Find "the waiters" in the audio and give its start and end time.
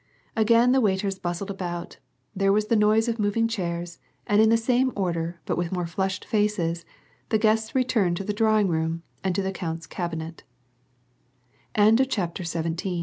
0.71-1.19